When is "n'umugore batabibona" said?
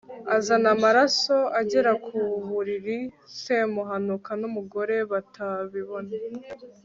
4.41-6.13